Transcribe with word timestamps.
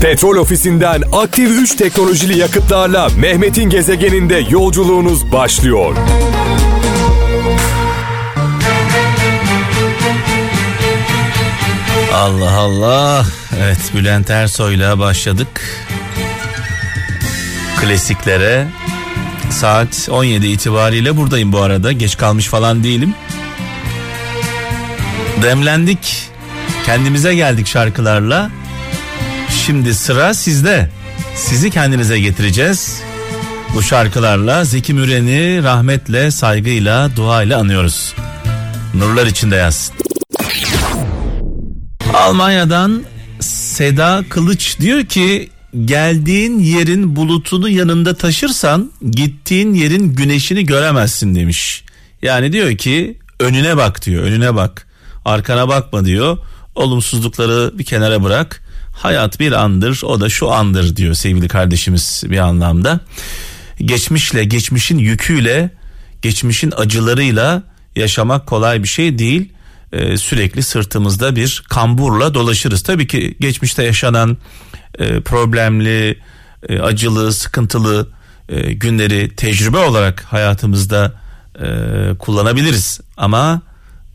Petrol 0.00 0.36
ofisinden 0.36 1.02
aktif 1.12 1.50
3 1.50 1.74
teknolojili 1.74 2.38
yakıtlarla 2.38 3.08
Mehmet'in 3.18 3.70
gezegeninde 3.70 4.44
yolculuğunuz 4.50 5.32
başlıyor. 5.32 5.96
Allah 12.14 12.52
Allah. 12.52 13.26
Evet 13.58 13.78
Bülent 13.94 14.30
Ersoy'la 14.30 14.98
başladık. 14.98 15.60
Klasiklere 17.80 18.66
saat 19.50 20.08
17 20.10 20.46
itibariyle 20.46 21.16
buradayım 21.16 21.52
bu 21.52 21.60
arada. 21.60 21.92
Geç 21.92 22.16
kalmış 22.16 22.46
falan 22.46 22.84
değilim. 22.84 23.14
Demlendik. 25.42 26.28
Kendimize 26.86 27.34
geldik 27.34 27.66
şarkılarla. 27.66 28.50
Şimdi 29.66 29.94
sıra 29.94 30.34
sizde. 30.34 30.90
Sizi 31.34 31.70
kendinize 31.70 32.20
getireceğiz. 32.20 33.02
Bu 33.74 33.82
şarkılarla 33.82 34.64
Zeki 34.64 34.94
Müren'i 34.94 35.62
rahmetle, 35.62 36.30
saygıyla, 36.30 37.16
duayla 37.16 37.58
anıyoruz. 37.58 38.14
Nurlar 38.94 39.26
içinde 39.26 39.56
yazsın. 39.56 39.94
Almanya'dan 42.14 43.02
Seda 43.40 44.24
Kılıç 44.28 44.80
diyor 44.80 45.04
ki 45.04 45.50
geldiğin 45.84 46.58
yerin 46.58 47.16
bulutunu 47.16 47.68
yanında 47.68 48.14
taşırsan 48.14 48.92
gittiğin 49.10 49.74
yerin 49.74 50.14
güneşini 50.14 50.66
göremezsin 50.66 51.34
demiş. 51.34 51.84
Yani 52.22 52.52
diyor 52.52 52.76
ki 52.76 53.18
önüne 53.40 53.76
bak 53.76 54.06
diyor 54.06 54.22
önüne 54.22 54.54
bak 54.54 54.86
arkana 55.24 55.68
bakma 55.68 56.04
diyor 56.04 56.38
olumsuzlukları 56.74 57.78
bir 57.78 57.84
kenara 57.84 58.24
bırak 58.24 58.65
hayat 58.96 59.40
bir 59.40 59.52
andır 59.52 60.00
o 60.02 60.20
da 60.20 60.28
şu 60.28 60.52
andır 60.52 60.96
diyor 60.96 61.14
sevgili 61.14 61.48
kardeşimiz 61.48 62.24
bir 62.26 62.38
anlamda. 62.38 63.00
Geçmişle 63.78 64.44
geçmişin 64.44 64.98
yüküyle 64.98 65.70
geçmişin 66.22 66.72
acılarıyla 66.76 67.62
yaşamak 67.96 68.46
kolay 68.46 68.82
bir 68.82 68.88
şey 68.88 69.18
değil 69.18 69.52
e, 69.92 70.16
sürekli 70.16 70.62
sırtımızda 70.62 71.36
bir 71.36 71.62
kamburla 71.68 72.34
dolaşırız. 72.34 72.82
Tabii 72.82 73.06
ki 73.06 73.36
geçmişte 73.40 73.82
yaşanan 73.82 74.36
e, 74.98 75.20
problemli, 75.20 76.18
e, 76.68 76.78
acılı, 76.78 77.32
sıkıntılı 77.32 78.08
e, 78.48 78.72
günleri 78.72 79.36
tecrübe 79.36 79.78
olarak 79.78 80.24
hayatımızda 80.24 81.12
e, 81.60 81.68
kullanabiliriz. 82.18 83.00
Ama 83.16 83.62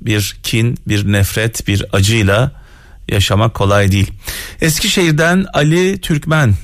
bir 0.02 0.38
kin, 0.44 0.78
bir 0.88 1.12
nefret, 1.12 1.68
bir 1.68 1.86
acıyla 1.94 2.61
yaşamak 3.10 3.54
kolay 3.54 3.92
değil. 3.92 4.12
Eskişehir'den 4.62 5.46
Ali 5.54 6.02
Türkmen 6.02 6.56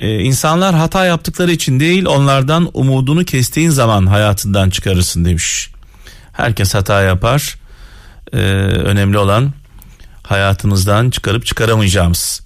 ee, 0.00 0.18
insanlar 0.18 0.74
hata 0.74 1.04
yaptıkları 1.04 1.52
için 1.52 1.80
değil 1.80 2.04
onlardan 2.06 2.70
umudunu 2.74 3.24
kestiğin 3.24 3.70
zaman 3.70 4.06
hayatından 4.06 4.70
çıkarırsın 4.70 5.24
demiş. 5.24 5.70
Herkes 6.32 6.74
hata 6.74 7.02
yapar 7.02 7.56
e, 8.32 8.36
önemli 8.36 9.18
olan 9.18 9.52
hayatımızdan 10.22 11.10
çıkarıp 11.10 11.46
çıkaramayacağımız. 11.46 12.40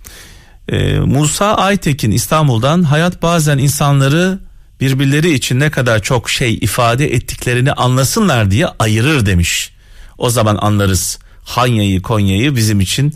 E, 0.69 0.99
Musa 0.99 1.55
Aytekin 1.55 2.11
İstanbul'dan 2.11 2.83
hayat 2.83 3.23
bazen 3.23 3.59
insanları 3.59 4.39
birbirleri 4.81 5.35
için 5.35 5.61
ne 5.61 5.71
kadar 5.71 6.03
çok 6.03 6.31
şey 6.31 6.55
ifade 6.55 7.15
ettiklerini 7.15 7.73
anlasınlar 7.73 8.51
diye 8.51 8.67
ayırır 8.79 9.27
demiş. 9.27 9.73
O 10.19 10.31
zaman 10.31 10.59
anlarız 10.61 11.19
Hanya'yı 11.45 12.03
Konya'yı 12.03 12.57
bizim 12.57 12.81
için 12.81 13.15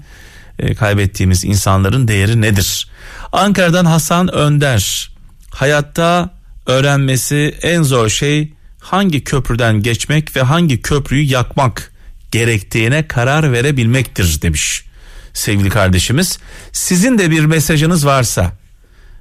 e, 0.59 0.75
kaybettiğimiz 0.75 1.45
insanların 1.45 2.09
değeri 2.09 2.41
nedir? 2.41 2.89
Ankara'dan 3.33 3.85
Hasan 3.85 4.35
Önder 4.35 5.11
hayatta 5.51 6.31
öğrenmesi 6.67 7.55
en 7.63 7.83
zor 7.83 8.09
şey 8.09 8.53
hangi 8.81 9.25
köprüden 9.25 9.83
geçmek 9.83 10.37
ve 10.37 10.43
hangi 10.43 10.83
köprüyü 10.83 11.25
yakmak 11.25 11.93
gerektiğine 12.31 13.09
karar 13.09 13.53
verebilmektir 13.53 14.43
demiş 14.43 14.85
sevgili 15.33 15.71
kardeşimiz. 15.71 16.39
Sizin 16.73 17.19
de 17.19 17.31
bir 17.31 17.45
mesajınız 17.45 18.07
varsa 18.07 18.53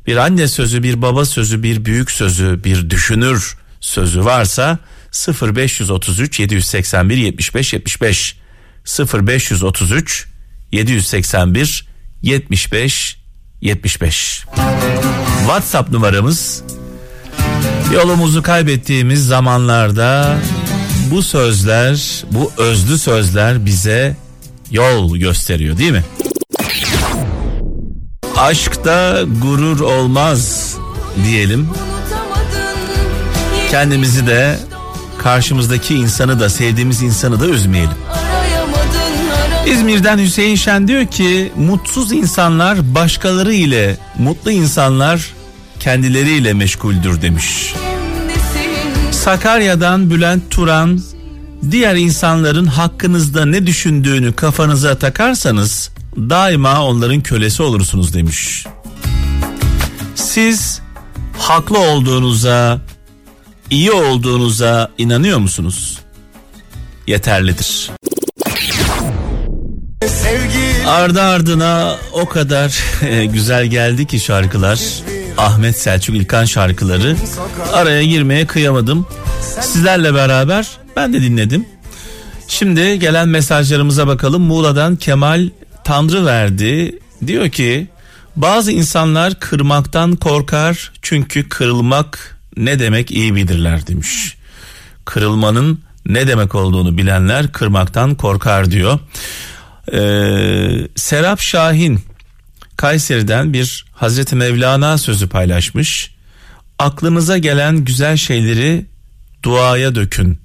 bir 0.07 0.17
anne 0.17 0.47
sözü, 0.47 0.83
bir 0.83 1.01
baba 1.01 1.25
sözü, 1.25 1.63
bir 1.63 1.85
büyük 1.85 2.11
sözü, 2.11 2.63
bir 2.63 2.89
düşünür 2.89 3.57
sözü 3.79 4.25
varsa 4.25 4.79
0533 5.41 6.39
781 6.39 7.17
75 7.17 7.73
75 7.73 8.35
0533 8.87 10.27
781 10.71 11.87
75 12.21 13.17
75 13.61 14.45
WhatsApp 15.39 15.91
numaramız 15.91 16.63
yolumuzu 17.93 18.43
kaybettiğimiz 18.43 19.27
zamanlarda 19.27 20.37
bu 21.11 21.23
sözler, 21.23 22.23
bu 22.31 22.51
özlü 22.57 22.97
sözler 22.97 23.65
bize 23.65 24.15
yol 24.71 25.17
gösteriyor 25.17 25.77
değil 25.77 25.91
mi? 25.91 26.03
Aşkta 28.37 29.23
gurur 29.41 29.79
olmaz 29.79 30.73
diyelim. 31.25 31.69
Kendimizi 33.71 34.27
de 34.27 34.59
karşımızdaki 35.17 35.95
insanı 35.95 36.39
da 36.39 36.49
sevdiğimiz 36.49 37.01
insanı 37.01 37.39
da 37.39 37.47
üzmeyelim. 37.47 37.97
İzmir'den 39.72 40.17
Hüseyin 40.17 40.55
Şen 40.55 40.88
diyor 40.88 41.05
ki 41.05 41.51
mutsuz 41.55 42.11
insanlar 42.11 42.95
başkaları 42.95 43.53
ile 43.53 43.97
mutlu 44.19 44.51
insanlar 44.51 45.33
kendileriyle 45.79 46.53
meşguldür 46.53 47.22
demiş. 47.22 47.73
Sakarya'dan 49.11 50.09
Bülent 50.09 50.51
Turan 50.51 51.01
diğer 51.72 51.95
insanların 51.95 52.66
hakkınızda 52.66 53.45
ne 53.45 53.67
düşündüğünü 53.67 54.33
kafanıza 54.33 54.97
takarsanız 54.97 55.91
daima 56.17 56.85
onların 56.85 57.22
kölesi 57.22 57.63
olursunuz 57.63 58.13
demiş. 58.13 58.66
Siz 60.16 60.81
haklı 61.38 61.79
olduğunuza, 61.79 62.81
iyi 63.69 63.91
olduğunuza 63.91 64.91
inanıyor 64.97 65.38
musunuz? 65.39 66.00
Yeterlidir. 67.07 67.91
Ardı 70.87 71.21
ardına 71.21 71.95
o 72.13 72.25
kadar 72.25 72.83
e, 73.09 73.25
güzel 73.25 73.65
geldi 73.65 74.07
ki 74.07 74.19
şarkılar. 74.19 74.79
Ahmet 75.37 75.79
Selçuk 75.79 76.15
İlkan 76.15 76.45
şarkıları. 76.45 77.15
Araya 77.73 78.03
girmeye 78.03 78.47
kıyamadım. 78.47 79.07
Sizlerle 79.61 80.13
beraber 80.13 80.67
ben 80.95 81.13
de 81.13 81.21
dinledim. 81.21 81.65
Şimdi 82.47 82.99
gelen 82.99 83.29
mesajlarımıza 83.29 84.07
bakalım. 84.07 84.41
Muğla'dan 84.41 84.95
Kemal 84.95 85.49
Tanrı 85.83 86.25
verdi. 86.25 86.99
Diyor 87.27 87.49
ki 87.49 87.87
bazı 88.35 88.71
insanlar 88.71 89.39
kırmaktan 89.39 90.15
korkar 90.15 90.91
çünkü 91.01 91.49
kırılmak 91.49 92.37
ne 92.57 92.79
demek 92.79 93.11
iyi 93.11 93.35
bilirler 93.35 93.87
demiş. 93.87 94.37
Kırılmanın 95.05 95.79
ne 96.05 96.27
demek 96.27 96.55
olduğunu 96.55 96.97
bilenler 96.97 97.51
kırmaktan 97.51 98.15
korkar 98.15 98.71
diyor. 98.71 98.99
Ee, 99.93 100.87
Serap 100.95 101.39
Şahin 101.39 101.99
Kayseri'den 102.77 103.53
bir 103.53 103.85
Hazreti 103.93 104.35
Mevlana 104.35 104.97
sözü 104.97 105.29
paylaşmış. 105.29 106.11
Aklınıza 106.79 107.37
gelen 107.37 107.85
güzel 107.85 108.17
şeyleri 108.17 108.85
duaya 109.43 109.95
dökün. 109.95 110.39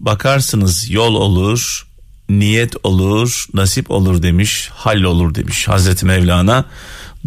Bakarsınız 0.00 0.90
yol 0.90 1.14
olur, 1.14 1.86
niyet 2.28 2.74
olur, 2.82 3.46
nasip 3.54 3.90
olur 3.90 4.22
demiş, 4.22 4.68
hal 4.72 5.02
olur 5.02 5.34
demiş 5.34 5.68
Hazreti 5.68 6.06
Mevlana. 6.06 6.64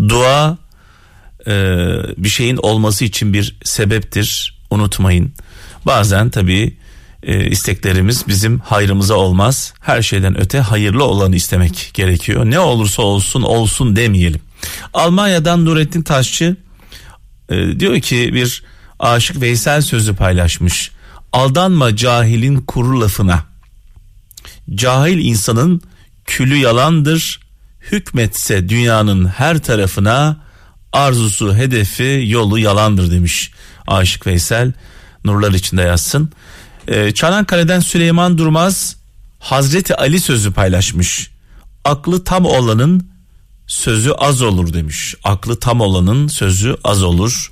Dua 0.09 0.57
e, 1.47 1.53
bir 2.17 2.29
şeyin 2.29 2.57
olması 2.57 3.05
için 3.05 3.33
bir 3.33 3.55
sebeptir. 3.63 4.61
Unutmayın. 4.69 5.33
Bazen 5.85 6.29
tabii 6.29 6.77
e, 7.23 7.49
isteklerimiz 7.49 8.27
bizim 8.27 8.59
hayrımıza 8.59 9.15
olmaz. 9.15 9.73
Her 9.79 10.01
şeyden 10.01 10.39
öte 10.39 10.59
hayırlı 10.59 11.03
olanı 11.03 11.35
istemek 11.35 11.91
gerekiyor. 11.93 12.45
Ne 12.45 12.59
olursa 12.59 13.01
olsun 13.01 13.41
olsun 13.41 13.95
demeyelim. 13.95 14.41
Almanya'dan 14.93 15.65
Nurettin 15.65 16.01
Taşçı 16.01 16.55
e, 17.49 17.79
diyor 17.79 17.99
ki 17.99 18.33
bir 18.33 18.63
aşık 18.99 19.41
Veysel 19.41 19.81
sözü 19.81 20.15
paylaşmış. 20.15 20.91
Aldanma 21.33 21.95
cahilin 21.95 22.57
kuru 22.57 23.01
lafına. 23.01 23.43
Cahil 24.75 25.25
insanın 25.25 25.81
külü 26.25 26.55
yalandır. 26.55 27.39
Hükmetse 27.91 28.69
dünyanın 28.69 29.27
her 29.27 29.63
tarafına 29.63 30.37
arzusu, 30.93 31.55
hedefi, 31.55 32.23
yolu 32.27 32.59
yalandır 32.59 33.11
demiş 33.11 33.51
Aşık 33.87 34.27
Veysel. 34.27 34.73
Nurlar 35.25 35.51
içinde 35.51 35.81
yazsın. 35.81 36.31
Ee, 36.87 37.11
Çanakkale'den 37.11 37.79
Süleyman 37.79 38.37
Durmaz 38.37 38.95
Hazreti 39.39 39.95
Ali 39.95 40.19
sözü 40.19 40.51
paylaşmış. 40.53 41.31
Aklı 41.85 42.23
tam 42.23 42.45
olanın 42.45 43.09
sözü 43.67 44.11
az 44.11 44.41
olur 44.41 44.73
demiş. 44.73 45.15
Aklı 45.23 45.59
tam 45.59 45.81
olanın 45.81 46.27
sözü 46.27 46.75
az 46.83 47.03
olur. 47.03 47.51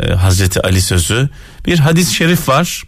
Ee, 0.00 0.12
Hazreti 0.12 0.60
Ali 0.60 0.82
sözü. 0.82 1.28
Bir 1.66 1.78
hadis-i 1.78 2.14
şerif 2.14 2.48
var. 2.48 2.82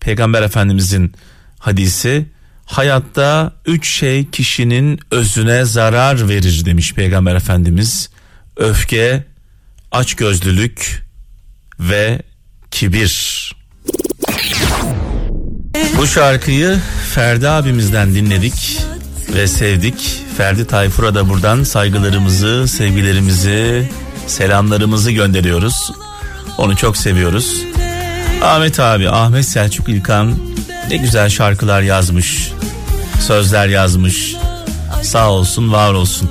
Peygamber 0.00 0.42
Efendimizin 0.42 1.12
hadisi. 1.58 2.26
Hayatta 2.66 3.52
üç 3.66 3.88
şey 3.88 4.30
kişinin 4.30 5.00
özüne 5.10 5.64
zarar 5.64 6.28
verir 6.28 6.64
demiş 6.64 6.94
Peygamber 6.94 7.34
Efendimiz. 7.34 8.10
Öfke, 8.56 9.24
açgözlülük 9.92 11.06
ve 11.80 12.22
kibir. 12.70 13.55
Bu 15.98 16.06
şarkıyı 16.06 16.78
Ferdi 17.14 17.48
abimizden 17.48 18.14
dinledik 18.14 18.80
ve 19.34 19.46
sevdik. 19.46 20.22
Ferdi 20.36 20.66
Tayfur'a 20.66 21.14
da 21.14 21.28
buradan 21.28 21.62
saygılarımızı, 21.62 22.68
sevgilerimizi, 22.68 23.90
selamlarımızı 24.26 25.10
gönderiyoruz. 25.10 25.92
Onu 26.58 26.76
çok 26.76 26.96
seviyoruz. 26.96 27.62
Ahmet 28.42 28.80
abi, 28.80 29.10
Ahmet 29.10 29.44
Selçuk 29.44 29.88
İlkan 29.88 30.34
ne 30.90 30.96
güzel 30.96 31.28
şarkılar 31.28 31.82
yazmış. 31.82 32.52
Sözler 33.20 33.68
yazmış. 33.68 34.36
Sağ 35.02 35.30
olsun, 35.30 35.72
var 35.72 35.92
olsun. 35.92 36.30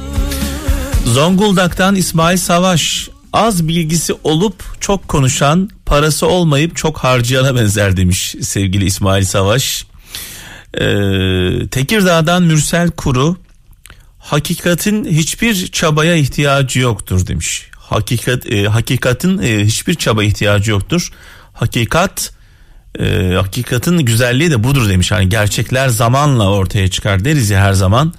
Zonguldak'tan 1.05 1.95
İsmail 1.95 2.37
Savaş 2.37 3.09
az 3.33 3.67
bilgisi 3.67 4.13
olup 4.23 4.63
çok 4.79 5.07
konuşan 5.07 5.69
parası 5.85 6.27
olmayıp 6.27 6.75
çok 6.75 6.97
harcayana 6.97 7.55
benzer 7.55 7.97
demiş 7.97 8.35
sevgili 8.41 8.85
İsmail 8.85 9.23
Savaş. 9.23 9.85
Ee, 10.73 11.67
Tekirdağ'dan 11.71 12.43
Mürsel 12.43 12.91
Kuru 12.91 13.37
hakikatin 14.19 15.05
hiçbir 15.05 15.67
çabaya 15.67 16.15
ihtiyacı 16.15 16.79
yoktur 16.79 17.27
demiş. 17.27 17.69
Hakikat 17.77 18.51
e, 18.51 18.67
hakikatin 18.67 19.37
e, 19.37 19.65
hiçbir 19.65 19.95
çaba 19.95 20.23
ihtiyacı 20.23 20.71
yoktur. 20.71 21.11
Hakikat 21.53 22.31
e, 22.99 23.33
hakikatin 23.35 23.97
güzelliği 23.97 24.51
de 24.51 24.63
budur 24.63 24.89
demiş. 24.89 25.11
Hani 25.11 25.29
gerçekler 25.29 25.89
zamanla 25.89 26.49
ortaya 26.49 26.87
çıkar 26.87 27.25
deriz 27.25 27.49
ya 27.49 27.61
her 27.61 27.73
zaman. 27.73 28.13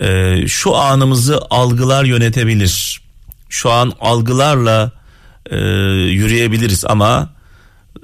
E, 0.00 0.36
şu 0.48 0.76
anımızı 0.76 1.40
algılar 1.50 2.04
yönetebilir. 2.04 3.00
Şu 3.48 3.70
an 3.70 3.92
algılarla 4.00 4.92
e, 5.50 5.56
yürüyebiliriz 6.12 6.84
ama 6.84 7.30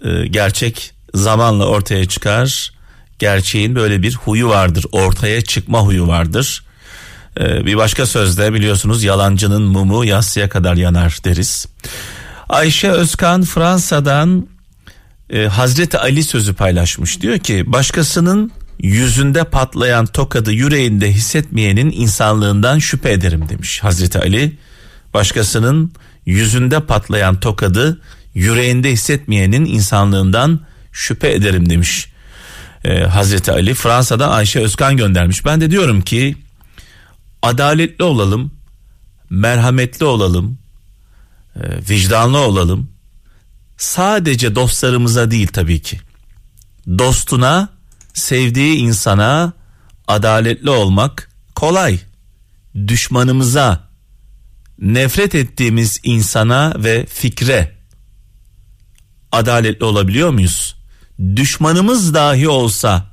e, 0.04 0.26
gerçek 0.26 0.92
zamanla 1.14 1.66
ortaya 1.66 2.08
çıkar. 2.08 2.72
Gerçeğin 3.18 3.74
böyle 3.74 4.02
bir 4.02 4.14
huyu 4.14 4.48
vardır. 4.48 4.84
Ortaya 4.92 5.40
çıkma 5.40 5.80
huyu 5.80 6.08
vardır. 6.08 6.64
E, 7.40 7.66
bir 7.66 7.76
başka 7.76 8.06
sözde 8.06 8.52
biliyorsunuz 8.52 9.04
yalancının 9.04 9.62
mumu 9.62 10.04
yassıya 10.04 10.48
kadar 10.48 10.74
yanar 10.74 11.18
deriz. 11.24 11.66
Ayşe 12.48 12.90
Özkan 12.90 13.42
Fransa'dan 13.42 14.48
e, 15.30 15.46
Hazreti 15.46 15.98
Ali 15.98 16.24
sözü 16.24 16.54
paylaşmış. 16.54 17.20
Diyor 17.20 17.38
ki 17.38 17.72
başkasının 17.72 18.52
yüzünde 18.82 19.44
patlayan 19.44 20.06
tokadı 20.06 20.52
yüreğinde 20.52 21.12
hissetmeyenin 21.12 21.90
insanlığından 21.90 22.78
şüphe 22.78 23.12
ederim 23.12 23.48
demiş 23.48 23.82
Hazreti 23.82 24.18
Ali. 24.18 24.56
Başkasının 25.14 25.92
yüzünde 26.30 26.80
patlayan 26.80 27.40
tokadı 27.40 28.00
yüreğinde 28.34 28.90
hissetmeyenin 28.90 29.64
insanlığından 29.64 30.60
şüphe 30.92 31.32
ederim 31.32 31.70
demiş 31.70 32.08
e, 32.84 33.00
Hazreti 33.00 33.52
Ali. 33.52 33.74
Fransa'da 33.74 34.30
Ayşe 34.30 34.60
Özkan 34.60 34.96
göndermiş. 34.96 35.44
Ben 35.44 35.60
de 35.60 35.70
diyorum 35.70 36.02
ki 36.02 36.36
adaletli 37.42 38.04
olalım, 38.04 38.52
merhametli 39.30 40.04
olalım, 40.04 40.58
e, 41.56 41.60
vicdanlı 41.90 42.38
olalım. 42.38 42.90
Sadece 43.78 44.54
dostlarımıza 44.54 45.30
değil 45.30 45.46
tabii 45.46 45.82
ki. 45.82 46.00
Dostuna, 46.98 47.68
sevdiği 48.14 48.76
insana 48.76 49.52
adaletli 50.08 50.70
olmak 50.70 51.30
kolay. 51.54 51.98
Düşmanımıza, 52.86 53.89
nefret 54.80 55.34
ettiğimiz 55.34 56.00
insana 56.02 56.74
ve 56.76 57.06
fikre 57.06 57.72
adaletli 59.32 59.84
olabiliyor 59.84 60.30
muyuz? 60.30 60.76
Düşmanımız 61.36 62.14
dahi 62.14 62.48
olsa 62.48 63.06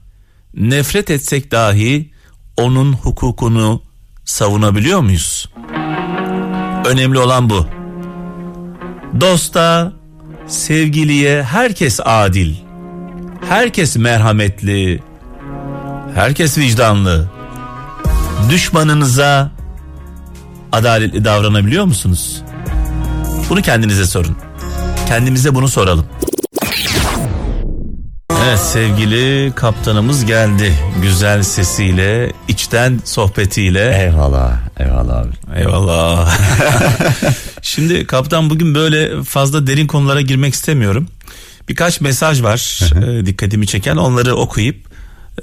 nefret 0.54 1.12
etsek 1.12 1.52
dahi 1.52 2.12
onun 2.58 2.94
hukukunu 2.94 3.82
savunabiliyor 4.26 5.00
muyuz? 5.00 5.50
Önemli 6.86 7.20
olan 7.20 7.50
bu. 7.50 7.68
Dosta, 9.22 9.94
sevgiliye 10.48 11.44
herkes 11.44 12.00
adil. 12.06 12.56
Herkes 13.50 13.98
merhametli. 13.98 15.04
Herkes 16.16 16.58
vicdanlı. 16.58 17.30
Düşmanınıza 18.50 19.57
adaletli 20.78 21.26
davranabiliyor 21.26 21.86
musunuz? 21.86 22.42
Bunu 23.50 23.62
kendinize 23.62 24.06
sorun. 24.06 24.38
Kendimize 25.08 25.56
bunu 25.56 25.68
soralım. 25.68 26.06
Evet 28.48 28.60
sevgili 28.60 29.52
kaptanımız 29.56 30.26
geldi. 30.26 30.74
Güzel 31.02 31.44
sesiyle, 31.44 32.32
içten 32.48 33.02
sohbetiyle. 33.06 34.04
Eyvallah, 34.04 34.58
eyvallah 34.80 35.18
abi. 35.18 35.60
Eyvallah. 35.60 36.38
Şimdi 37.62 38.08
kaptan 38.08 38.50
bugün 38.50 38.76
böyle 38.76 39.24
fazla 39.24 39.68
derin 39.68 39.88
konulara 39.88 40.22
girmek 40.22 40.54
istemiyorum. 40.54 41.08
Birkaç 41.70 42.02
mesaj 42.02 42.44
var 42.44 42.82
e, 43.04 43.26
dikkatimi 43.26 43.68
çeken 43.68 43.98
onları 43.98 44.36
okuyup 44.36 44.78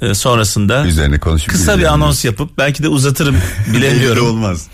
e, 0.01 0.13
sonrasında 0.13 0.85
Üzerine 0.85 1.19
konuşup 1.19 1.49
kısa 1.49 1.77
bir 1.77 1.93
anons 1.93 2.25
yapıp 2.25 2.57
belki 2.57 2.83
de 2.83 2.87
uzatırım 2.87 3.37
bilemiyorum. 3.73 4.27
olmaz. 4.29 4.67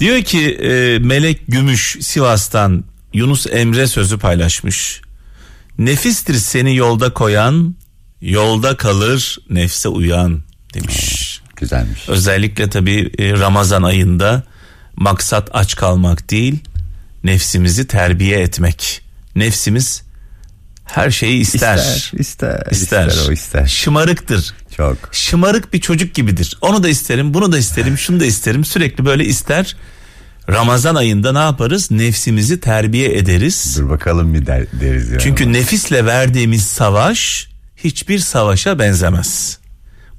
Diyor 0.00 0.22
ki 0.22 0.54
e, 0.54 0.98
Melek 0.98 1.40
Gümüş 1.48 1.96
Sivas'tan 2.00 2.84
Yunus 3.12 3.46
Emre 3.46 3.86
sözü 3.86 4.18
paylaşmış. 4.18 5.00
Nefistir 5.78 6.34
seni 6.34 6.76
yolda 6.76 7.12
koyan, 7.12 7.74
yolda 8.20 8.76
kalır 8.76 9.38
nefse 9.50 9.88
uyan 9.88 10.42
demiş. 10.74 11.40
Güzelmiş. 11.56 12.08
Özellikle 12.08 12.70
tabii 12.70 13.12
e, 13.18 13.32
Ramazan 13.32 13.82
ayında 13.82 14.42
maksat 14.96 15.48
aç 15.52 15.76
kalmak 15.76 16.30
değil, 16.30 16.58
nefsimizi 17.24 17.86
terbiye 17.86 18.40
etmek. 18.40 19.02
Nefsimiz 19.36 20.02
her 20.92 21.10
şeyi 21.10 21.40
ister. 21.40 21.78
İster, 21.78 22.18
ister, 22.18 22.66
İster. 22.70 23.06
ister 23.06 23.28
o 23.28 23.32
ister. 23.32 23.66
Şımarıktır. 23.66 24.54
Çok. 24.76 24.96
Şımarık 25.12 25.72
bir 25.72 25.80
çocuk 25.80 26.14
gibidir. 26.14 26.58
Onu 26.60 26.82
da 26.82 26.88
isterim, 26.88 27.34
bunu 27.34 27.52
da 27.52 27.58
isterim, 27.58 27.98
şunu 27.98 28.20
da 28.20 28.24
isterim. 28.24 28.64
Sürekli 28.64 29.04
böyle 29.04 29.24
ister. 29.24 29.76
Ramazan 30.48 30.94
ayında 30.94 31.32
ne 31.32 31.38
yaparız? 31.38 31.90
Nefsimizi 31.90 32.60
terbiye 32.60 33.18
ederiz. 33.18 33.76
Dur 33.78 33.88
bakalım 33.90 34.34
bir 34.34 34.46
der, 34.46 34.66
deriz 34.80 35.10
ya. 35.10 35.18
Çünkü 35.18 35.52
nefisle 35.52 36.06
verdiğimiz 36.06 36.66
savaş 36.66 37.48
hiçbir 37.76 38.18
savaşa 38.18 38.78
benzemez. 38.78 39.58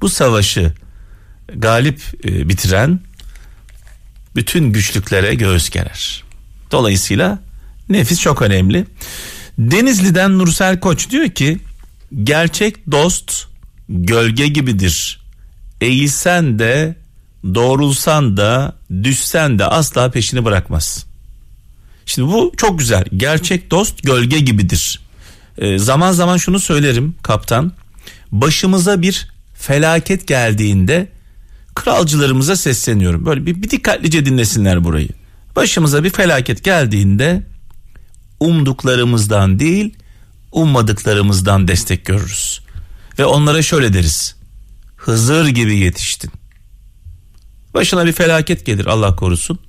Bu 0.02 0.10
savaşı 0.10 0.74
galip 1.56 2.02
e, 2.26 2.50
bitiren 2.50 3.00
bütün 4.36 4.74
güçlüklere 4.74 5.36
göğüs 5.36 5.70
gerer. 5.70 6.24
Dolayısıyla 6.72 7.40
nefis 7.90 8.22
çok 8.22 8.42
önemli. 8.42 8.86
Denizli'den 9.60 10.38
Nursel 10.38 10.80
Koç 10.80 11.10
diyor 11.10 11.30
ki 11.30 11.60
gerçek 12.24 12.92
dost 12.92 13.48
gölge 13.90 14.48
gibidir. 14.48 15.22
Eğilsen 15.82 16.60
de 16.60 16.96
doğrulsan 17.56 18.38
da 18.38 18.76
düşsen 19.04 19.60
de 19.60 19.66
asla 19.66 20.12
peşini 20.12 20.46
bırakmaz. 20.46 21.06
Şimdi 22.06 22.32
bu 22.32 22.52
çok 22.58 22.80
güzel. 22.80 23.04
Gerçek 23.18 23.72
dost 23.72 24.04
gölge 24.04 24.40
gibidir. 24.40 25.00
Ee, 25.58 25.78
zaman 25.78 26.12
zaman 26.12 26.38
şunu 26.38 26.60
söylerim 26.60 27.16
kaptan. 27.24 27.72
Başımıza 28.32 29.02
bir 29.02 29.28
felaket 29.54 30.28
geldiğinde 30.28 31.08
kralcılarımıza 31.76 32.56
sesleniyorum. 32.56 33.26
Böyle 33.26 33.46
bir, 33.46 33.64
bir 33.64 33.70
dikkatlice 33.70 34.26
dinlesinler 34.26 34.84
burayı. 34.84 35.10
Başımıza 35.56 36.04
bir 36.04 36.10
felaket 36.10 36.64
geldiğinde 36.64 37.44
umduklarımızdan 38.42 39.60
değil 39.60 39.94
ummadıklarımızdan 40.52 41.68
destek 41.68 42.06
görürüz. 42.06 42.62
Ve 43.20 43.26
onlara 43.26 43.62
şöyle 43.62 43.94
deriz. 43.94 44.36
Hızır 44.98 45.48
gibi 45.48 45.78
yetiştin. 45.78 46.32
Başına 47.74 48.06
bir 48.06 48.12
felaket 48.12 48.66
gelir 48.66 48.86
Allah 48.86 49.16
korusun. 49.16 49.60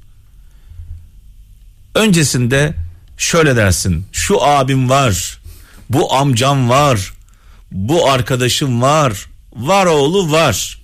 Öncesinde 1.95 2.75
şöyle 3.17 3.57
dersin. 3.57 4.07
Şu 4.13 4.43
abim 4.43 4.91
var. 4.91 5.41
Bu 5.91 6.15
amcam 6.15 6.69
var. 6.69 7.13
Bu 7.73 8.11
arkadaşım 8.11 8.83
var. 8.83 9.27
Var 9.57 9.87
oğlu 9.87 10.33
var. 10.33 10.83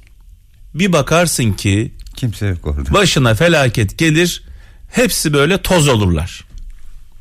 Bir 0.74 0.92
bakarsın 0.92 1.52
ki 1.52 1.92
Kimse 2.16 2.46
yok 2.46 2.66
orada. 2.66 2.94
Başına 2.94 3.34
felaket 3.34 3.98
gelir. 3.98 4.42
Hepsi 4.90 5.32
böyle 5.32 5.62
toz 5.62 5.88
olurlar. 5.88 6.47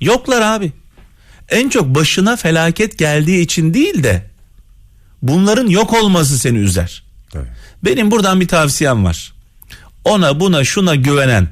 Yoklar 0.02 0.42
abi. 0.42 0.72
En 1.50 1.70
çok 1.70 1.96
başına 1.96 2.36
felaket 2.36 2.98
geldiği 2.98 3.42
için 3.42 3.74
değil 3.74 4.04
de 4.04 4.30
bunların 5.22 5.68
yok 5.68 5.94
olması 5.94 6.40
seni 6.40 6.58
üzer. 6.58 7.04
Tabii. 7.30 7.48
Benim 7.86 8.12
buradan 8.12 8.42
bir 8.42 8.48
tavsiyem 8.48 9.06
var. 9.06 9.34
Ona 10.06 10.40
buna 10.40 10.64
şuna 10.64 10.96
güvenen 10.96 11.48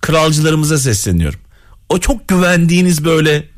kralcılarımıza 0.00 0.78
sesleniyorum. 0.78 1.40
O 1.88 1.98
çok 1.98 2.28
güvendiğiniz 2.28 3.04
böyle 3.04 3.48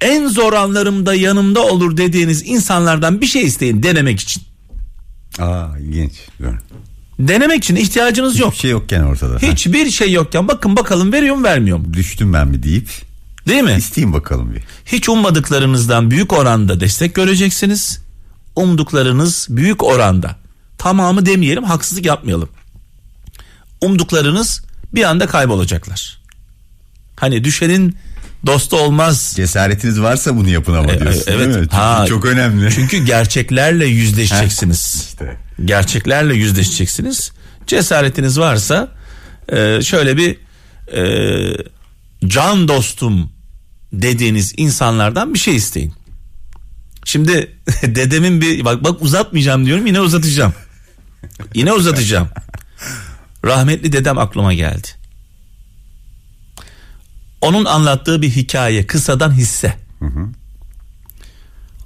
en 0.00 0.28
zor 0.28 0.52
anlarımda 0.52 1.14
yanımda 1.14 1.62
olur 1.62 1.96
dediğiniz 1.96 2.42
insanlardan 2.46 3.20
bir 3.20 3.26
şey 3.26 3.42
isteyin 3.42 3.82
denemek 3.82 4.20
için. 4.20 4.42
Aa 5.38 5.78
ilginç. 5.78 6.12
Dur. 6.40 6.54
Denemek 7.28 7.64
için 7.64 7.76
ihtiyacınız 7.76 8.38
yok. 8.38 8.52
Hiçbir 8.52 8.60
şey 8.62 8.70
yokken 8.70 9.02
ortada. 9.02 9.38
Hiçbir 9.38 9.90
şey 9.90 10.12
yokken 10.12 10.48
bakın 10.48 10.76
bakalım 10.76 11.12
veriyor 11.12 11.36
mu 11.36 11.44
vermiyor 11.44 11.78
mu? 11.78 11.92
Düştüm 11.94 12.32
ben 12.32 12.52
bir 12.52 12.62
deyip 12.62 12.88
Değil 13.48 13.62
mi? 13.62 13.74
isteyeyim 13.78 14.12
bakalım 14.12 14.54
bir. 14.54 14.62
Hiç 14.86 15.08
ummadıklarınızdan 15.08 16.10
büyük 16.10 16.32
oranda 16.32 16.80
destek 16.80 17.14
göreceksiniz. 17.14 18.00
Umduklarınız 18.56 19.46
büyük 19.50 19.82
oranda. 19.82 20.36
Tamamı 20.78 21.26
demeyelim 21.26 21.64
haksızlık 21.64 22.06
yapmayalım. 22.06 22.48
Umduklarınız 23.80 24.62
bir 24.94 25.04
anda 25.04 25.26
kaybolacaklar. 25.26 26.18
Hani 27.16 27.44
düşenin 27.44 27.96
dostu 28.46 28.76
olmaz. 28.76 29.32
Cesaretiniz 29.36 30.00
varsa 30.00 30.36
bunu 30.36 30.48
yapın 30.48 30.74
ama 30.74 30.92
E, 30.92 31.00
diyorsun 31.00 31.24
evet. 31.26 31.38
değil 31.38 31.48
mi? 31.48 31.54
Çünkü 31.54 31.76
Ha, 31.76 32.06
çok 32.08 32.24
önemli. 32.24 32.70
Çünkü 32.74 33.04
gerçeklerle 33.04 33.86
yüzleşeceksiniz. 33.86 35.04
İşte. 35.08 35.36
Gerçeklerle 35.64 36.34
yüzleşeceksiniz. 36.34 37.32
Cesaretiniz 37.66 38.38
varsa 38.38 38.88
e, 39.48 39.82
şöyle 39.82 40.16
bir 40.16 40.36
e, 40.96 41.02
can 42.26 42.68
dostum 42.68 43.32
dediğiniz 43.92 44.54
insanlardan 44.56 45.34
bir 45.34 45.38
şey 45.38 45.56
isteyin. 45.56 45.92
Şimdi 47.04 47.56
dedemin 47.82 48.40
bir 48.40 48.64
bak 48.64 48.84
bak 48.84 49.02
uzatmayacağım 49.02 49.66
diyorum 49.66 49.86
yine 49.86 50.00
uzatacağım. 50.00 50.54
Yine 51.54 51.72
uzatacağım. 51.72 52.28
Rahmetli 53.44 53.92
dedem 53.92 54.18
aklıma 54.18 54.54
geldi. 54.54 54.88
Onun 57.42 57.64
anlattığı 57.64 58.22
bir 58.22 58.30
hikaye 58.30 58.86
kısadan 58.86 59.32
hisse. 59.32 59.78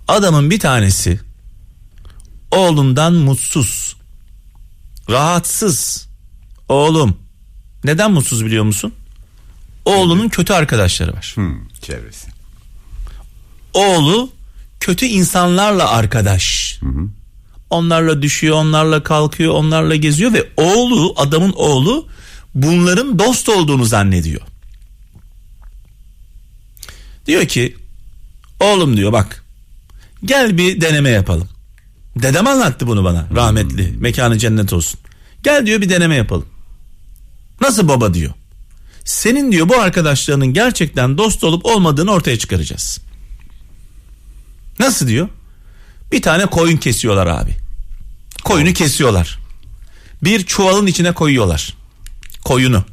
Adamın 0.08 0.50
bir 0.50 0.60
tanesi 0.60 1.20
oğlundan 2.50 3.12
mutsuz, 3.14 3.96
rahatsız. 5.10 6.08
Oğlum 6.68 7.16
neden 7.84 8.12
mutsuz 8.12 8.44
biliyor 8.44 8.64
musun? 8.64 8.92
Oğlunun 9.84 10.28
kötü 10.28 10.52
arkadaşları 10.52 11.12
var. 11.12 11.32
Hmm, 11.34 11.68
çevresi. 11.82 12.28
Oğlu 13.74 14.30
kötü 14.80 15.06
insanlarla 15.06 15.90
arkadaş. 15.90 16.78
Onlarla 17.70 18.22
düşüyor, 18.22 18.56
onlarla 18.56 19.02
kalkıyor, 19.02 19.54
onlarla 19.54 19.96
geziyor 19.96 20.32
ve 20.32 20.48
oğlu, 20.56 21.14
adamın 21.16 21.52
oğlu 21.56 22.06
bunların 22.54 23.18
dost 23.18 23.48
olduğunu 23.48 23.84
zannediyor. 23.84 24.40
Diyor 27.26 27.46
ki, 27.46 27.76
oğlum 28.60 28.96
diyor 28.96 29.12
bak, 29.12 29.44
gel 30.24 30.58
bir 30.58 30.80
deneme 30.80 31.10
yapalım. 31.10 31.48
Dedem 32.16 32.46
anlattı 32.46 32.86
bunu 32.86 33.04
bana 33.04 33.26
rahmetli, 33.34 33.94
mekanı 33.98 34.38
cennet 34.38 34.72
olsun. 34.72 35.00
Gel 35.42 35.66
diyor 35.66 35.80
bir 35.80 35.88
deneme 35.88 36.16
yapalım. 36.16 36.46
Nasıl 37.60 37.88
baba 37.88 38.14
diyor. 38.14 38.32
Senin 39.04 39.52
diyor 39.52 39.68
bu 39.68 39.80
arkadaşlarının 39.80 40.46
gerçekten 40.46 41.18
dost 41.18 41.44
olup 41.44 41.66
olmadığını 41.66 42.10
ortaya 42.10 42.38
çıkaracağız. 42.38 43.00
Nasıl 44.78 45.08
diyor? 45.08 45.28
Bir 46.12 46.22
tane 46.22 46.46
koyun 46.46 46.76
kesiyorlar 46.76 47.26
abi. 47.26 47.56
Koyunu 48.44 48.72
kesiyorlar. 48.72 49.38
Bir 50.22 50.46
çuvalın 50.46 50.86
içine 50.86 51.12
koyuyorlar. 51.12 51.74
Koyunu. 52.44 52.84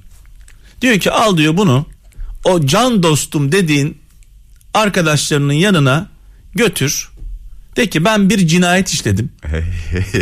Diyor 0.81 0.99
ki 0.99 1.11
al 1.11 1.37
diyor 1.37 1.57
bunu 1.57 1.85
o 2.43 2.65
can 2.65 3.03
dostum 3.03 3.51
dediğin 3.51 4.02
arkadaşlarının 4.73 5.53
yanına 5.53 6.07
götür. 6.55 7.09
De 7.75 7.89
ki 7.89 8.05
ben 8.05 8.29
bir 8.29 8.47
cinayet 8.47 8.89
işledim. 8.89 9.31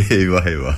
eyvah 0.10 0.46
eyvah. 0.46 0.78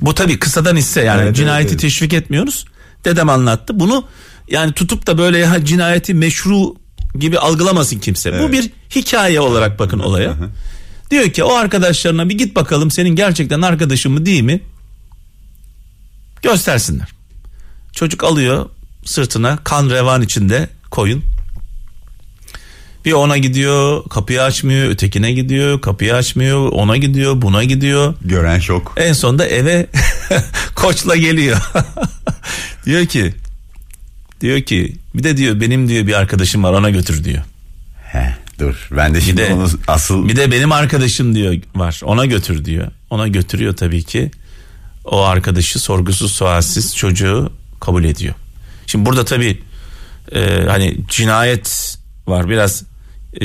Bu 0.00 0.14
tabii 0.14 0.38
kısadan 0.38 0.76
hisse 0.76 1.00
yani 1.02 1.22
Evet, 1.22 1.36
cinayeti 1.36 1.70
evet, 1.70 1.80
teşvik 1.80 2.12
etmiyoruz. 2.12 2.64
Dedem 3.04 3.28
anlattı. 3.28 3.80
Bunu 3.80 4.04
yani 4.48 4.72
tutup 4.72 5.06
da 5.06 5.18
böyle 5.18 5.38
ya 5.38 5.64
cinayeti 5.64 6.14
meşru 6.14 6.74
gibi 7.18 7.38
algılamasın 7.38 7.98
kimse. 7.98 8.32
Bu 8.32 8.36
Evet. 8.36 8.52
bir 8.52 8.70
hikaye 9.00 9.40
olarak 9.40 9.78
bakın 9.78 9.98
olaya. 9.98 10.36
Diyor 11.10 11.30
ki 11.30 11.44
o 11.44 11.54
arkadaşlarına 11.54 12.28
bir 12.28 12.38
git 12.38 12.56
bakalım 12.56 12.90
senin 12.90 13.16
gerçekten 13.16 13.62
arkadaşın 13.62 14.12
mı 14.12 14.26
değil 14.26 14.42
mi? 14.42 14.60
Göstersinler. 16.42 17.08
Çocuk 17.92 18.24
alıyor 18.24 18.66
sırtına 19.04 19.58
kan 19.64 19.90
revan 19.90 20.22
içinde 20.22 20.68
koyun. 20.90 21.24
Bir 23.06 23.12
ona 23.12 23.36
gidiyor 23.36 24.08
kapıyı 24.08 24.42
açmıyor 24.42 24.88
ötekine 24.90 25.32
gidiyor 25.32 25.80
kapıyı 25.80 26.14
açmıyor 26.14 26.72
ona 26.72 26.96
gidiyor 26.96 27.42
buna 27.42 27.64
gidiyor. 27.64 28.14
Gören 28.24 28.58
şok. 28.58 28.94
En 28.96 29.12
sonunda 29.12 29.46
eve 29.46 29.86
koçla 30.74 31.16
geliyor. 31.16 31.56
diyor 32.86 33.06
ki 33.06 33.34
diyor 34.40 34.60
ki 34.60 34.96
bir 35.14 35.22
de 35.24 35.36
diyor 35.36 35.60
benim 35.60 35.88
diyor 35.88 36.06
bir 36.06 36.12
arkadaşım 36.14 36.62
var 36.64 36.72
ona 36.72 36.90
götür 36.90 37.24
diyor. 37.24 37.42
Heh, 38.02 38.34
dur 38.58 38.88
ben 38.90 39.14
de 39.14 39.20
şimdi 39.20 39.36
de- 39.42 39.54
onu 39.54 39.68
asıl 39.88 40.28
Bir 40.28 40.36
de 40.36 40.52
benim 40.52 40.72
arkadaşım 40.72 41.34
diyor 41.34 41.54
var 41.74 42.00
ona 42.04 42.26
götür 42.26 42.64
diyor. 42.64 42.88
Ona 43.10 43.28
götürüyor 43.28 43.76
tabii 43.76 44.02
ki. 44.02 44.30
O 45.04 45.22
arkadaşı 45.22 45.78
sorgusuz 45.78 46.32
sualsiz 46.32 46.96
çocuğu 46.96 47.52
kabul 47.80 48.04
ediyor. 48.04 48.34
Şimdi 48.86 49.06
burada 49.06 49.24
tabii 49.24 49.58
e, 50.34 50.64
hani 50.68 50.96
cinayet 51.08 51.96
var 52.26 52.48
biraz 52.48 52.82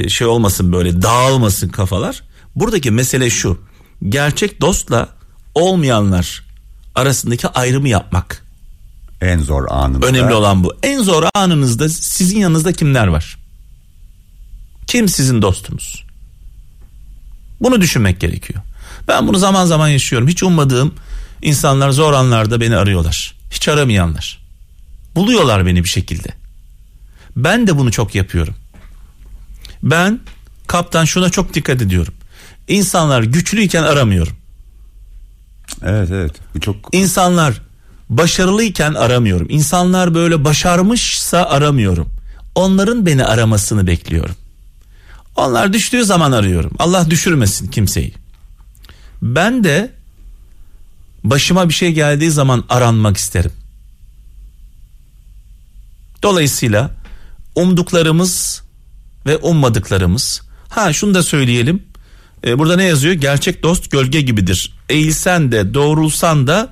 şey 0.08 0.28
olmasın 0.28 0.72
böyle 0.74 1.02
dağılmasın 1.02 1.70
kafalar. 1.70 2.24
Buradaki 2.56 2.92
mesele 2.92 3.30
şu. 3.30 3.62
Gerçek 4.10 4.62
dostla 4.62 5.10
olmayanlar 5.56 6.44
arasındaki 6.96 7.48
ayrımı 7.48 7.90
yapmak. 7.90 8.46
en 9.22 9.40
zor 9.40 9.66
anında. 9.70 10.06
Önemli 10.06 10.34
olan 10.34 10.64
bu. 10.64 10.76
En 10.84 11.02
zor 11.02 11.24
anınızda 11.34 11.90
sizin 11.90 12.40
yanınızda 12.40 12.74
kimler 12.74 13.08
var? 13.08 13.38
Kim 14.88 15.10
sizin 15.10 15.42
dostunuz? 15.42 16.04
Bunu 17.62 17.82
düşünmek 17.82 18.20
gerekiyor. 18.20 18.62
Ben 19.08 19.28
bunu 19.28 19.38
zaman 19.38 19.66
zaman 19.66 19.88
yaşıyorum. 19.88 20.28
Hiç 20.28 20.44
ummadığım 20.44 20.96
insanlar 21.42 21.90
zor 21.92 22.14
anlarda 22.14 22.62
beni 22.62 22.76
arıyorlar. 22.78 23.36
Hiç 23.52 23.68
aramayanlar. 23.68 24.42
Buluyorlar 25.16 25.66
beni 25.66 25.84
bir 25.84 25.90
şekilde. 25.90 26.30
Ben 27.36 27.68
de 27.68 27.78
bunu 27.78 27.92
çok 27.92 28.16
yapıyorum. 28.16 28.56
Ben 29.84 30.20
kaptan 30.68 31.06
şuna 31.06 31.30
çok 31.30 31.54
dikkat 31.54 31.82
ediyorum. 31.82 32.14
İnsanlar 32.68 33.24
güçlüyken 33.24 33.84
aramıyorum. 33.84 34.36
Evet 35.84 36.10
evet 36.12 36.32
bu 36.56 36.60
çok 36.60 36.76
İnsanlar 36.92 37.62
başarılıyken 38.10 38.94
aramıyorum. 38.94 39.48
İnsanlar 39.50 40.14
böyle 40.14 40.44
başarmışsa 40.44 41.46
aramıyorum. 41.46 42.10
Onların 42.56 43.06
beni 43.06 43.26
aramasını 43.26 43.88
bekliyorum. 43.88 44.36
Onlar 45.36 45.74
düştüğü 45.74 46.06
zaman 46.06 46.32
arıyorum. 46.32 46.72
Allah 46.80 47.10
düşürmesin 47.10 47.68
kimseyi. 47.68 48.14
Ben 49.22 49.64
de 49.64 49.92
başıma 51.24 51.70
bir 51.70 51.74
şey 51.74 51.92
geldiği 51.92 52.32
zaman 52.32 52.64
aranmak 52.70 53.18
isterim. 53.18 53.52
Dolayısıyla 56.24 56.92
umduklarımız 57.56 58.62
ve 59.26 59.38
ummadıklarımız. 59.38 60.42
Ha 60.70 60.94
şunu 60.94 61.14
da 61.14 61.24
söyleyelim. 61.24 61.84
Ee, 62.46 62.60
burada 62.60 62.76
ne 62.76 62.84
yazıyor? 62.84 63.14
Gerçek 63.14 63.64
dost 63.64 63.92
gölge 63.92 64.22
gibidir. 64.22 64.74
Eğilsen 64.90 65.52
de 65.52 65.74
doğrulsan 65.74 66.48
da 66.48 66.70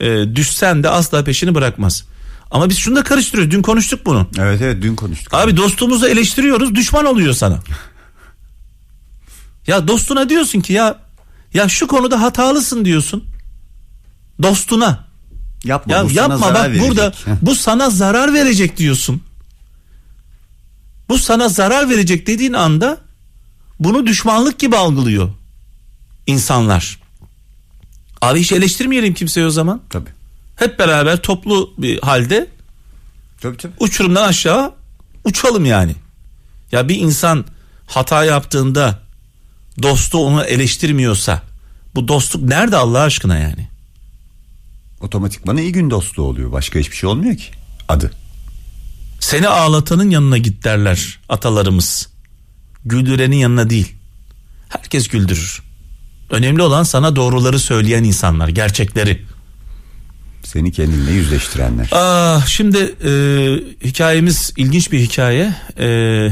e, 0.00 0.36
düşsen 0.36 0.82
de 0.82 0.88
asla 0.88 1.24
peşini 1.24 1.54
bırakmaz. 1.54 2.04
Ama 2.50 2.68
biz 2.68 2.78
şunu 2.78 2.96
da 2.96 3.02
karıştırıyoruz. 3.04 3.50
Dün 3.54 3.62
konuştuk 3.62 4.06
bunu. 4.06 4.28
Evet 4.38 4.62
evet 4.62 4.82
dün 4.82 4.94
konuştuk. 4.96 5.34
Abi 5.34 5.56
dostumuzu 5.56 6.06
eleştiriyoruz 6.06 6.74
düşman 6.74 7.04
oluyor 7.04 7.34
sana. 7.34 7.58
Ya 9.66 9.88
dostuna 9.88 10.28
diyorsun 10.28 10.60
ki 10.60 10.72
ya 10.72 10.98
ya 11.54 11.68
şu 11.68 11.86
konuda 11.86 12.20
hatalısın 12.22 12.84
diyorsun. 12.84 13.24
Dostuna. 14.42 15.04
yapma 15.64 15.94
Ya 15.94 16.04
bu 16.04 16.10
yapma 16.12 16.54
bak 16.54 16.64
verecek. 16.68 16.88
burada 16.88 17.12
bu 17.42 17.54
sana 17.54 17.90
zarar 17.90 18.34
verecek 18.34 18.76
diyorsun. 18.76 19.22
Bu 21.08 21.18
sana 21.18 21.48
zarar 21.48 21.90
verecek 21.90 22.26
dediğin 22.26 22.52
anda 22.52 22.98
bunu 23.80 24.06
düşmanlık 24.06 24.58
gibi 24.58 24.76
algılıyor 24.76 25.30
insanlar. 26.26 26.98
Abi 28.22 28.40
hiç 28.40 28.52
eleştirmeyelim 28.52 29.14
kimseyi 29.14 29.46
o 29.46 29.50
zaman. 29.50 29.80
Tabii. 29.90 30.10
Hep 30.56 30.78
beraber 30.78 31.22
toplu 31.22 31.74
bir 31.78 32.00
halde 32.02 32.48
Tabii 33.40 33.56
tabii. 33.56 33.72
uçurumdan 33.80 34.28
aşağı 34.28 34.74
uçalım 35.24 35.64
yani. 35.64 35.94
Ya 36.72 36.88
bir 36.88 36.96
insan 36.96 37.44
hata 37.86 38.24
yaptığında 38.24 39.02
dostu 39.82 40.18
onu 40.18 40.44
eleştirmiyorsa 40.44 41.42
bu 41.94 42.08
dostluk 42.08 42.42
nerede 42.42 42.76
Allah 42.76 43.00
aşkına 43.00 43.38
yani? 43.38 43.68
Otomatikman 45.00 45.56
iyi 45.56 45.72
gün 45.72 45.90
dostluğu 45.90 46.22
oluyor. 46.22 46.52
Başka 46.52 46.78
hiçbir 46.78 46.96
şey 46.96 47.08
olmuyor 47.10 47.36
ki. 47.36 47.50
Adı. 47.88 48.10
Seni 49.28 49.48
ağlatanın 49.48 50.10
yanına 50.10 50.38
git 50.38 50.64
derler 50.64 51.18
atalarımız. 51.28 52.08
Güldürenin 52.84 53.36
yanına 53.36 53.70
değil. 53.70 53.94
Herkes 54.68 55.08
güldürür. 55.08 55.62
Önemli 56.30 56.62
olan 56.62 56.82
sana 56.82 57.16
doğruları 57.16 57.58
söyleyen 57.58 58.04
insanlar, 58.04 58.48
gerçekleri. 58.48 59.22
Seni 60.42 60.72
kendinle 60.72 61.12
yüzleştirenler. 61.12 61.88
Ah, 61.92 62.46
şimdi 62.46 62.78
e, 62.78 63.10
hikayemiz 63.88 64.52
ilginç 64.56 64.92
bir 64.92 65.00
hikaye. 65.00 65.54
E, 65.78 66.28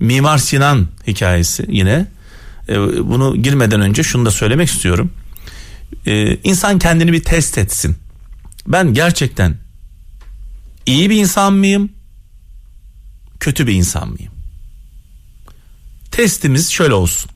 Mimar 0.00 0.38
Sinan 0.38 0.88
hikayesi 1.06 1.66
yine. 1.68 2.06
E, 2.68 2.74
bunu 3.08 3.36
girmeden 3.42 3.80
önce 3.80 4.02
şunu 4.02 4.26
da 4.26 4.30
söylemek 4.30 4.68
istiyorum. 4.68 5.12
E, 6.06 6.36
insan 6.36 6.78
kendini 6.78 7.12
bir 7.12 7.22
test 7.22 7.58
etsin. 7.58 7.96
Ben 8.66 8.94
gerçekten 8.94 9.56
iyi 10.86 11.10
bir 11.10 11.16
insan 11.16 11.52
mıyım? 11.52 11.97
Kötü 13.40 13.66
bir 13.66 13.74
insan 13.74 14.08
mıyım? 14.08 14.32
Testimiz 16.10 16.70
şöyle 16.70 16.94
olsun. 16.94 17.30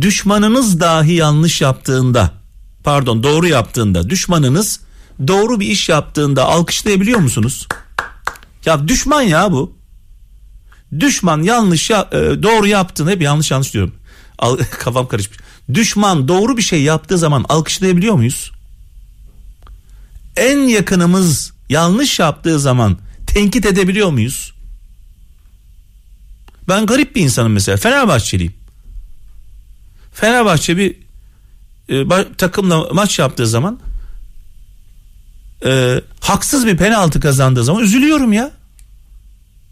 Düşmanınız 0.00 0.80
dahi 0.80 1.12
yanlış 1.12 1.60
yaptığında, 1.60 2.32
pardon 2.84 3.22
doğru 3.22 3.46
yaptığında, 3.46 4.10
düşmanınız 4.10 4.80
doğru 5.28 5.60
bir 5.60 5.66
iş 5.66 5.88
yaptığında 5.88 6.44
alkışlayabiliyor 6.44 7.18
musunuz? 7.18 7.68
Ya 8.66 8.88
düşman 8.88 9.22
ya 9.22 9.52
bu. 9.52 9.76
Düşman 11.00 11.42
yanlış 11.42 11.90
ya, 11.90 12.08
e, 12.12 12.16
doğru 12.42 12.66
yaptığında 12.66 13.10
hep 13.10 13.22
yanlış 13.22 13.50
yanlış 13.50 13.74
diyorum. 13.74 13.94
Al, 14.38 14.58
kafam 14.70 15.08
karışmış. 15.08 15.38
Düşman 15.74 16.28
doğru 16.28 16.56
bir 16.56 16.62
şey 16.62 16.82
yaptığı 16.82 17.18
zaman 17.18 17.44
alkışlayabiliyor 17.48 18.14
muyuz? 18.14 18.52
En 20.36 20.58
yakınımız 20.58 21.52
yanlış 21.68 22.18
yaptığı 22.18 22.60
zaman 22.60 22.98
tenkit 23.26 23.66
edebiliyor 23.66 24.10
muyuz? 24.10 24.52
Ben 26.68 26.86
garip 26.86 27.16
bir 27.16 27.20
insanım 27.22 27.52
mesela. 27.52 27.76
Fenerbahçeliyim. 27.76 28.54
Fenerbahçe 30.12 30.76
bir 30.76 30.96
e, 31.88 32.26
takımla 32.38 32.88
maç 32.92 33.18
yaptığı 33.18 33.46
zaman 33.46 33.80
e, 35.64 36.00
haksız 36.20 36.66
bir 36.66 36.76
penaltı 36.76 37.20
kazandığı 37.20 37.64
zaman 37.64 37.82
üzülüyorum 37.82 38.32
ya. 38.32 38.50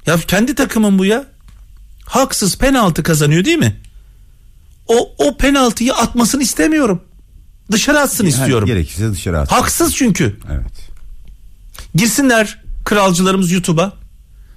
Ya 0.06 0.16
kendi 0.16 0.54
takımım 0.54 0.99
bu 0.99 1.04
ya. 1.04 1.25
Haksız 2.04 2.59
penaltı 2.59 3.02
kazanıyor 3.02 3.44
değil 3.44 3.59
mi? 3.59 3.76
O 4.87 5.14
o 5.18 5.37
penaltıyı 5.37 5.94
atmasını 5.94 6.42
istemiyorum. 6.42 7.02
Dışarı 7.70 8.00
atsın 8.00 8.25
Yani 8.25 8.35
istiyorum. 8.35 8.66
Gerekirse 8.66 9.12
dışarı 9.12 9.40
at. 9.40 9.52
Haksız 9.52 9.97
çünkü. 9.97 10.37
Evet. 10.52 10.90
Girsinler 11.94 12.62
kralcılarımız 12.85 13.52
YouTube'a. 13.52 13.92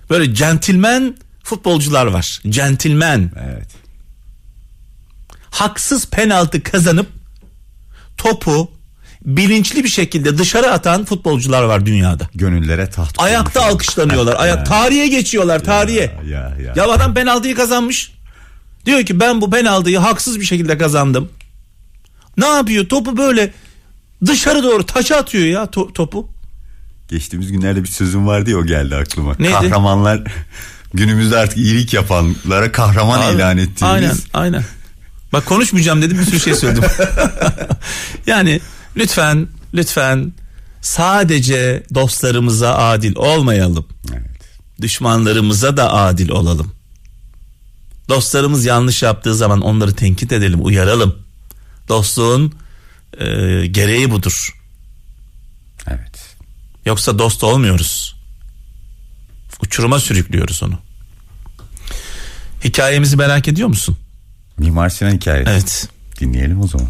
Böyle 0.09 0.35
centilmen 0.35 1.15
futbolcular 1.43 2.05
var. 2.05 2.41
Centilmen. 2.49 3.31
Evet. 3.45 3.67
Haksız 5.51 6.07
penaltı 6.09 6.63
kazanıp 6.63 7.07
topu 8.17 8.71
bilinçli 9.25 9.83
bir 9.83 9.89
şekilde 9.89 10.37
dışarı 10.37 10.71
atan 10.71 11.05
futbolcular 11.05 11.63
var 11.63 11.85
dünyada. 11.85 12.29
Gönüllere 12.35 12.89
taht 12.89 13.19
Ayakta 13.19 13.59
kurmuş. 13.59 13.73
alkışlanıyorlar. 13.73 14.35
Ayak 14.39 14.65
tarihe 14.69 15.07
geçiyorlar 15.07 15.63
tarihe. 15.63 15.99
Ya, 15.99 16.39
ya, 16.39 16.55
ya. 16.65 16.73
Ya 16.75 16.91
adam 16.91 17.13
penaltıyı 17.13 17.55
kazanmış. 17.55 18.13
Diyor 18.85 19.05
ki 19.05 19.19
ben 19.19 19.41
bu 19.41 19.49
penaltıyı 19.49 19.97
haksız 19.97 20.39
bir 20.39 20.45
şekilde 20.45 20.77
kazandım. 20.77 21.29
Ne 22.37 22.45
yapıyor? 22.45 22.89
Topu 22.89 23.17
böyle 23.17 23.53
dışarı 24.25 24.63
doğru 24.63 24.85
taça 24.85 25.15
atıyor 25.17 25.43
ya 25.45 25.63
to- 25.63 25.93
topu. 25.93 26.29
Geçtiğimiz 27.09 27.51
günlerde 27.51 27.83
bir 27.83 27.87
sözüm 27.89 28.27
vardı 28.27 28.49
ya 28.49 28.57
o 28.57 28.65
geldi 28.65 28.95
aklıma. 28.95 29.35
Neydi? 29.39 29.53
Kahramanlar 29.53 30.21
günümüzde 30.93 31.37
artık 31.37 31.57
iyilik 31.57 31.93
yapanlara 31.93 32.71
kahraman 32.71 33.21
Abi, 33.21 33.35
ilan 33.35 33.57
ettiğimiz. 33.57 33.81
Aynen 33.83 34.17
aynen. 34.33 34.63
Bak 35.33 35.45
konuşmayacağım 35.45 36.01
dedim 36.01 36.19
bir 36.19 36.25
sürü 36.25 36.39
şey 36.39 36.55
söyledim. 36.55 36.83
yani 38.27 38.61
lütfen 38.97 39.47
lütfen 39.73 40.33
sadece 40.81 41.83
dostlarımıza 41.93 42.75
adil 42.75 43.15
olmayalım. 43.15 43.85
Evet. 44.13 44.29
Düşmanlarımıza 44.81 45.77
da 45.77 45.93
adil 45.93 46.29
olalım. 46.29 46.71
Dostlarımız 48.09 48.65
yanlış 48.65 49.03
yaptığı 49.03 49.35
zaman 49.35 49.61
onları 49.61 49.95
tenkit 49.95 50.31
edelim, 50.31 50.65
uyaralım. 50.65 51.15
Dostluğun 51.89 52.53
e, 53.19 53.25
gereği 53.67 54.11
budur. 54.11 54.55
Evet. 55.87 56.35
Yoksa 56.85 57.19
dost 57.19 57.43
olmuyoruz. 57.43 58.12
Uçuruma 59.63 59.99
sürüklüyoruz 59.99 60.63
onu. 60.63 60.73
Hikayemizi 62.63 63.17
merak 63.17 63.47
ediyor 63.47 63.67
musun? 63.67 63.97
Mimar 64.57 64.89
Sinan 64.89 65.11
hikayesi. 65.11 65.51
Evet. 65.51 65.89
Dinleyelim 66.19 66.61
o 66.61 66.67
zaman. 66.67 66.87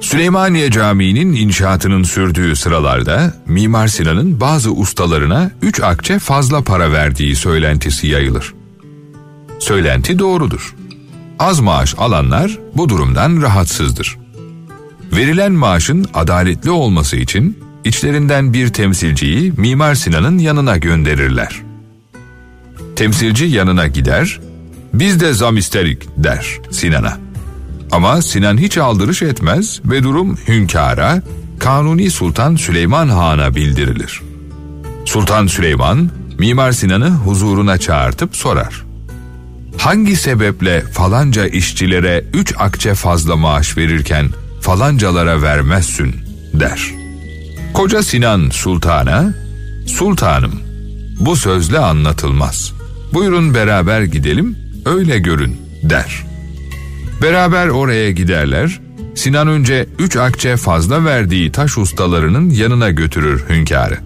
Süleymaniye 0.00 0.70
Camii'nin 0.70 1.32
inşaatının 1.32 2.02
sürdüğü 2.02 2.56
sıralarda 2.56 3.34
Mimar 3.46 3.88
Sinan'ın 3.88 4.40
bazı 4.40 4.70
ustalarına 4.72 5.50
3 5.62 5.80
akçe 5.80 6.18
fazla 6.18 6.62
para 6.62 6.92
verdiği 6.92 7.36
söylentisi 7.36 8.06
yayılır. 8.06 8.54
Söylenti 9.58 10.18
doğrudur. 10.18 10.74
Az 11.38 11.60
maaş 11.60 11.94
alanlar 11.98 12.58
bu 12.76 12.88
durumdan 12.88 13.42
rahatsızdır. 13.42 14.18
Verilen 15.12 15.52
maaşın 15.52 16.06
adaletli 16.14 16.70
olması 16.70 17.16
için 17.16 17.58
içlerinden 17.84 18.52
bir 18.52 18.68
temsilciyi 18.68 19.52
Mimar 19.56 19.94
Sinan'ın 19.94 20.38
yanına 20.38 20.76
gönderirler. 20.76 21.62
Temsilci 22.96 23.44
yanına 23.44 23.86
gider, 23.86 24.40
biz 24.94 25.20
de 25.20 25.32
zam 25.32 25.56
isterik 25.56 26.08
der 26.16 26.46
Sinan'a. 26.70 27.18
Ama 27.92 28.22
Sinan 28.22 28.58
hiç 28.58 28.78
aldırış 28.78 29.22
etmez 29.22 29.80
ve 29.84 30.02
durum 30.02 30.38
hünkâra, 30.48 31.22
Kanuni 31.58 32.10
Sultan 32.10 32.56
Süleyman 32.56 33.08
Han'a 33.08 33.54
bildirilir. 33.54 34.22
Sultan 35.04 35.46
Süleyman, 35.46 36.10
Mimar 36.38 36.72
Sinan'ı 36.72 37.10
huzuruna 37.10 37.78
çağırtıp 37.78 38.36
sorar. 38.36 38.84
Hangi 39.78 40.16
sebeple 40.16 40.80
falanca 40.80 41.46
işçilere 41.46 42.24
üç 42.34 42.54
akçe 42.58 42.94
fazla 42.94 43.36
maaş 43.36 43.76
verirken 43.76 44.28
falancalara 44.60 45.42
vermezsün 45.42 46.14
der. 46.54 47.01
Koca 47.74 48.02
Sinan 48.02 48.50
sultana, 48.50 49.34
sultanım 49.86 50.60
bu 51.20 51.36
sözle 51.36 51.78
anlatılmaz. 51.78 52.72
Buyurun 53.14 53.54
beraber 53.54 54.02
gidelim 54.02 54.56
öyle 54.86 55.18
görün 55.18 55.56
der.'' 55.82 56.32
Beraber 57.22 57.68
oraya 57.68 58.10
giderler. 58.10 58.80
Sinan 59.14 59.48
önce 59.48 59.86
üç 59.98 60.16
akçe 60.16 60.56
fazla 60.56 61.04
verdiği 61.04 61.52
taş 61.52 61.78
ustalarının 61.78 62.50
yanına 62.50 62.90
götürür 62.90 63.44
hünkârı. 63.48 63.98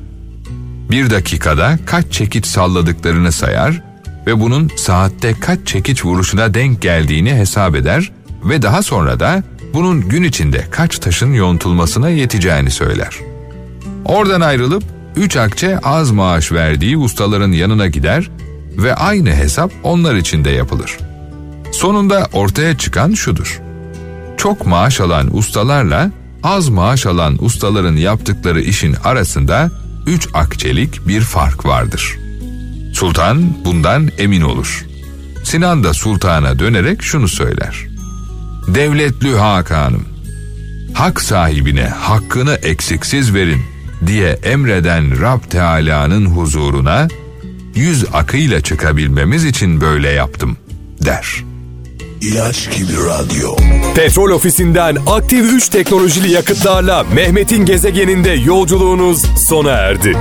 Bir 0.90 1.10
dakikada 1.10 1.78
kaç 1.86 2.12
çekiç 2.12 2.46
salladıklarını 2.46 3.32
sayar 3.32 3.82
ve 4.26 4.40
bunun 4.40 4.70
saatte 4.76 5.34
kaç 5.40 5.58
çekiç 5.66 6.04
vuruşuna 6.04 6.54
denk 6.54 6.82
geldiğini 6.82 7.34
hesap 7.34 7.74
eder 7.74 8.12
ve 8.44 8.62
daha 8.62 8.82
sonra 8.82 9.20
da 9.20 9.42
bunun 9.74 10.08
gün 10.08 10.22
içinde 10.22 10.64
kaç 10.70 10.98
taşın 10.98 11.32
yontulmasına 11.32 12.08
yeteceğini 12.08 12.70
söyler. 12.70 13.16
Oradan 14.08 14.40
ayrılıp 14.40 14.82
üç 15.16 15.36
akçe 15.36 15.78
az 15.78 16.10
maaş 16.10 16.52
verdiği 16.52 16.96
ustaların 16.96 17.52
yanına 17.52 17.86
gider 17.86 18.30
ve 18.76 18.94
aynı 18.94 19.30
hesap 19.30 19.72
onlar 19.82 20.14
için 20.14 20.44
de 20.44 20.50
yapılır.'' 20.50 21.16
Sonunda 21.76 22.28
ortaya 22.32 22.78
çıkan 22.78 23.14
şudur. 23.14 23.60
Çok 24.36 24.66
maaş 24.66 25.00
alan 25.00 25.36
ustalarla 25.36 26.10
az 26.42 26.68
maaş 26.68 27.06
alan 27.06 27.44
ustaların 27.44 27.96
yaptıkları 27.96 28.60
işin 28.60 28.96
arasında 29.04 29.70
üç 30.06 30.28
akçelik 30.34 31.08
bir 31.08 31.20
fark 31.20 31.66
vardır. 31.66 32.18
Sultan 32.94 33.64
bundan 33.64 34.10
emin 34.18 34.40
olur. 34.40 34.86
Sinan 35.44 35.84
da 35.84 35.94
sultana 35.94 36.58
dönerek 36.58 37.02
şunu 37.02 37.28
söyler. 37.28 37.86
Devletlü 38.68 39.36
Hakan'ım, 39.36 40.04
hak 40.94 41.20
sahibine 41.20 41.88
hakkını 41.88 42.54
eksiksiz 42.54 43.34
verin 43.34 43.62
diye 44.06 44.38
emreden 44.42 45.20
Rab 45.20 45.40
Teala'nın 45.50 46.26
huzuruna 46.26 47.08
yüz 47.74 48.04
akıyla 48.12 48.60
çıkabilmemiz 48.60 49.44
için 49.44 49.80
böyle 49.80 50.08
yaptım 50.08 50.56
der.'' 51.04 51.56
ilaç 52.20 52.76
gibi 52.76 52.92
radyo. 52.92 53.56
Petrol 53.94 54.30
ofisinden 54.30 54.96
aktif 55.06 55.52
3 55.52 55.68
teknolojili 55.68 56.32
yakıtlarla 56.32 57.04
Mehmet'in 57.14 57.64
gezegeninde 57.64 58.30
yolculuğunuz 58.30 59.22
sona 59.48 59.70
erdi. 59.70 60.16